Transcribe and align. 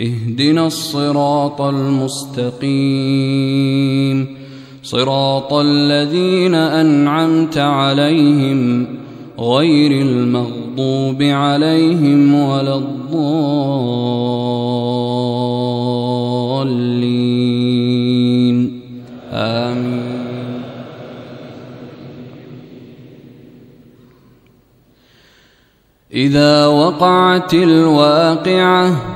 اهدنا 0.00 0.66
الصراط 0.66 1.60
المستقيم. 1.60 2.66
صراط 4.82 5.52
الذين 5.52 6.54
أنعمت 6.54 7.58
عليهم 7.58 8.86
غير 9.38 9.90
المغضوب 9.90 11.22
عليهم 11.22 12.34
ولا 12.34 12.74
الضالين. 12.74 13.36
آمين. 19.32 20.06
إذا 26.14 26.66
وقعت 26.66 27.54
الواقعة 27.54 29.15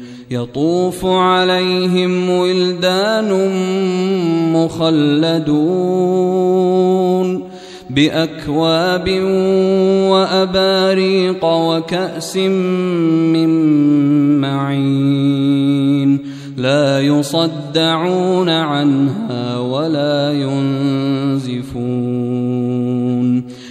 يطوف 0.31 1.05
عليهم 1.05 2.29
ولدان 2.29 3.31
مخلدون 4.53 5.91
بأكواب 7.89 9.09
وأباريق 10.11 11.45
وكأس 11.45 12.37
من 12.37 13.49
معين 14.41 16.19
لا 16.57 17.01
يصدعون 17.01 18.49
عنها 18.49 19.57
ولا 19.57 20.31
ينزفون 20.33 20.80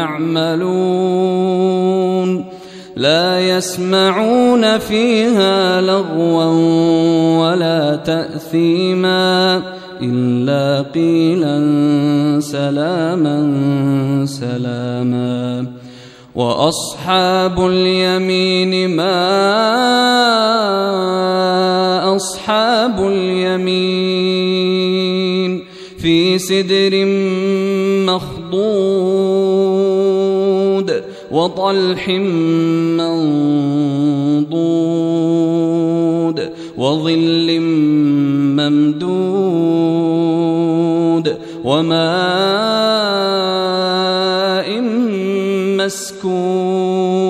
يعملون. 0.00 2.44
لا 2.96 3.56
يسمعون 3.56 4.78
فيها 4.78 5.80
لغوا 5.80 6.44
ولا 7.40 7.96
تأثيما 7.96 9.62
إلا 10.02 10.84
قيلا 10.94 11.60
سلاما 12.40 13.36
سلاما. 14.26 15.66
وأصحاب 16.34 17.66
اليمين 17.66 18.96
ما 18.96 19.20
أصحاب 22.16 23.06
اليمين 23.06 24.39
في 26.02 26.38
سدر 26.38 27.04
مخضود 28.06 29.50
وطلح 31.30 32.08
منضود 32.98 33.30
وظل 36.78 37.60
ممدود 38.60 39.80
وماء 41.64 42.00
مسكوب 45.76 47.29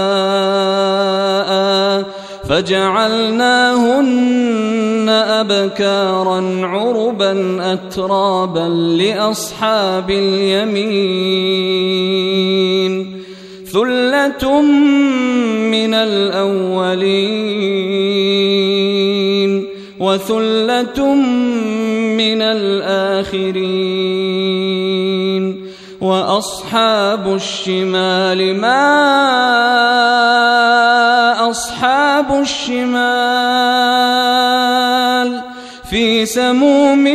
فجعلناهن 2.61 4.01
أبكارا 5.09 6.61
عربا 6.63 7.57
أترابا 7.73 8.69
لأصحاب 9.01 10.09
اليمين. 10.09 11.21
ثلة 13.65 14.61
من 15.71 15.93
الأولين 15.93 17.01
وثلة 19.99 21.15
من 22.21 22.41
الآخرين. 22.41 23.91
وأصحاب 26.01 27.35
الشمال 27.35 28.61
ما 28.61 28.81
أصحاب 31.49 32.39
الشمال 32.41 32.91
في 35.89 36.25
سموم 36.25 37.07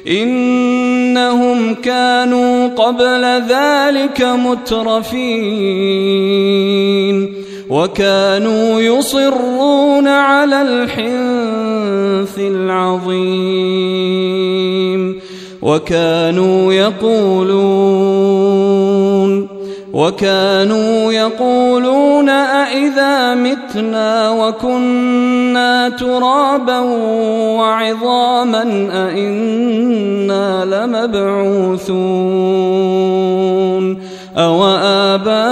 إنهم 0.08 1.76
كانوا 1.76 2.09
قبل 2.80 3.24
ذلك 3.50 4.22
مترفين 4.22 5.10
وكانوا 7.70 8.82
يصرون 8.82 10.08
على 10.08 10.62
الحنث 10.62 12.40
العظيم 12.40 13.20
وكانوا 15.62 16.74
يقولون 16.74 18.89
وكانوا 20.00 21.14
يقولون 21.14 22.30
أإذا 22.30 23.36
متنا 23.36 24.32
وكنا 24.32 25.90
ترابا 25.90 26.80
وعظاما 27.60 28.64
أإنا 28.92 30.66
لمبعوثون 30.66 31.90
أو 34.38 34.66
آباؤنا 35.16 35.50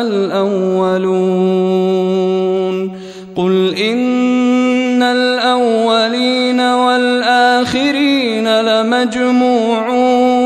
الأولون 0.00 1.36
قل 3.36 3.74
إن 3.74 5.02
الأولين 5.02 6.60
والآخرين 6.60 8.48
لمجموعون 8.60 10.45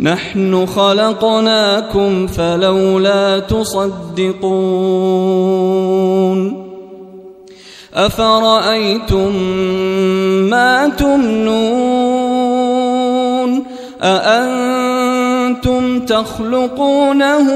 نحن 0.00 0.66
خلقناكم 0.66 2.26
فلولا 2.26 3.38
تصدقون 3.38 4.46
أفرأيتم 7.94 9.36
ما 10.50 10.88
تمنون 10.88 11.96
أأنتم 14.02 16.00
تخلقونه 16.00 17.50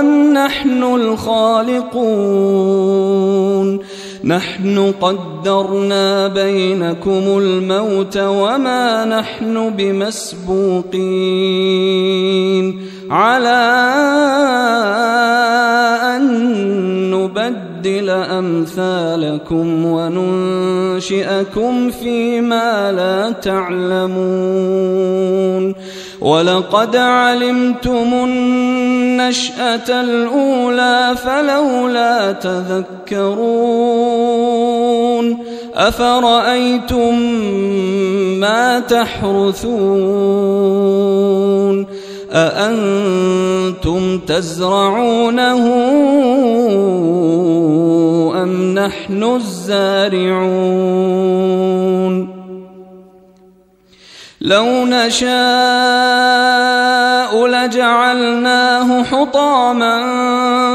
أم 0.00 0.32
نحن 0.32 0.82
الخالقون 0.82 2.28
نحن 4.24 4.92
قدرنا 5.00 6.28
بينكم 6.28 7.38
الموت 7.38 8.16
وما 8.16 9.04
نحن 9.04 9.70
بمسبوقين 9.70 10.98
على 13.10 13.58
نبدل 17.78 18.10
أمثالكم 18.10 19.84
وننشئكم 19.84 21.72
فيما 21.90 22.92
لا 22.92 23.30
تعلمون. 23.30 24.48
ولقد 26.20 26.96
علمتم 26.96 28.12
النشأة 28.14 30.00
الأولى 30.00 31.14
فلولا 31.24 32.32
تذكرون. 32.32 33.28
أفرأيتم 35.78 37.18
ما 38.40 38.80
تحرثون 38.80 40.08
أأنتم 42.32 44.18
تزرعونه 44.18 45.64
أم 48.42 48.74
نحن 48.74 49.22
الزارعون 49.22 50.78
لو 54.40 54.66
نشاء 54.86 55.28
لجعلناه 57.46 59.02
حطاما 59.02 60.00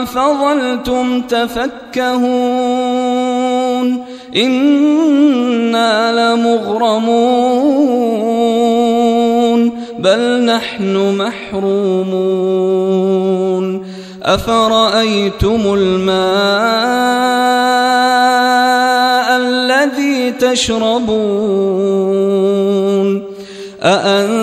فظلتم 0.05 1.21
تفكهون 1.21 3.02
إنا 4.35 6.11
لمغرمون 6.11 7.43
بل 9.99 10.45
نحن 10.45 11.17
محرومون 11.17 12.63
أفرأيتم 14.23 15.61
الماء 15.73 16.23
الذي 19.37 20.31
تشربون 20.31 21.63
أأنتم 23.83 24.42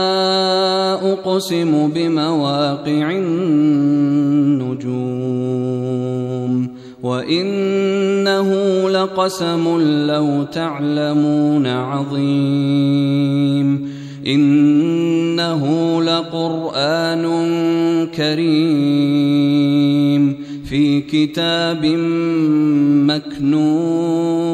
أقسم 1.31 1.87
بمواقع 1.95 3.11
النجوم 3.11 3.51
وإنه 7.03 8.49
لقسم 8.89 9.81
لو 10.07 10.43
تعلمون 10.43 11.67
عظيم 11.67 12.71
إنه 14.27 15.63
لقرآن 16.03 17.25
كريم 18.15 19.31
في 20.65 21.01
كتاب 21.01 21.85
مكنون 23.07 24.51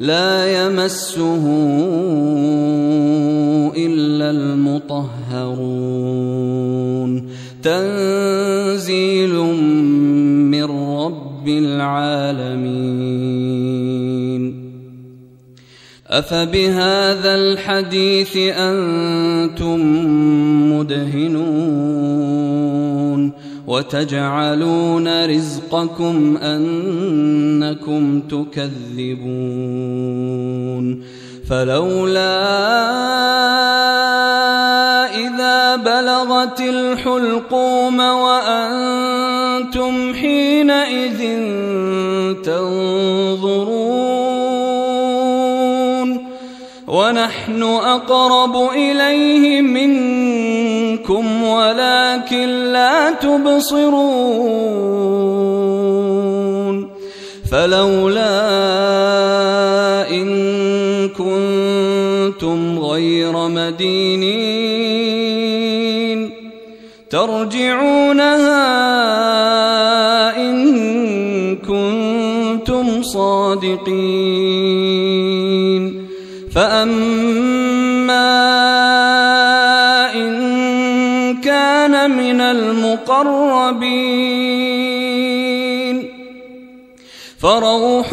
لا 0.00 0.66
يمسه 0.66 1.44
المطهرون 4.90 7.28
تنزيل 7.62 9.34
من 10.50 10.64
رب 10.98 11.48
العالمين. 11.48 13.12
أفبهذا 16.06 17.34
الحديث 17.34 18.36
أنتم 18.36 19.80
مدهنون. 20.78 22.32
وتجعلون 23.66 25.26
رزقكم 25.26 26.36
أنكم 26.36 28.20
تكذبون. 28.20 28.72
فلولا 31.48 32.32
بلغت 35.76 36.60
الحلقوم 36.60 38.00
وأنتم 38.00 39.14
حينئذ 40.14 41.18
تنظرون 42.42 44.22
ونحن 46.88 47.62
أقرب 47.62 48.70
إليه 48.74 49.62
منكم 49.62 51.42
ولكن 51.44 52.48
لا 52.72 53.10
تبصرون 53.10 54.42
فلولا 57.50 58.91
مدينين 63.48 64.82
ترجعونها 67.10 68.62
إن 70.36 71.56
كنتم 71.56 73.02
صادقين. 73.02 74.32
فأما 76.54 78.32
إن 80.14 80.32
كان 81.40 82.10
من 82.10 82.40
المقربين 82.40 83.92
فروح 87.40 88.12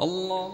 الله. 0.00 0.53